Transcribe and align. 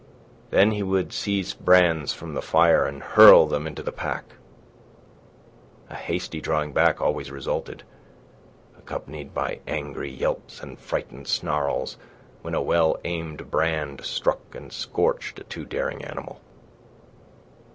Then 0.49 0.71
he 0.71 0.81
would 0.81 1.13
seize 1.13 1.53
brands 1.53 2.11
from 2.11 2.33
the 2.33 2.41
fire 2.41 2.85
and 2.87 3.03
hurl 3.03 3.45
them 3.45 3.67
into 3.67 3.83
the 3.83 3.91
pack. 3.91 4.23
A 5.91 5.95
hasty 5.95 6.41
drawing 6.41 6.73
back 6.73 6.99
always 6.99 7.29
resulted, 7.29 7.83
accompanied 8.75 9.31
by 9.31 9.59
angry 9.67 10.09
yelps 10.09 10.59
and 10.59 10.79
frightened 10.79 11.27
snarls 11.27 11.97
when 12.41 12.55
a 12.55 12.63
well 12.63 12.97
aimed 13.03 13.51
brand 13.51 14.03
struck 14.03 14.55
and 14.55 14.73
scorched 14.73 15.37
a 15.37 15.43
too 15.43 15.65
daring 15.65 16.03
animal. 16.03 16.41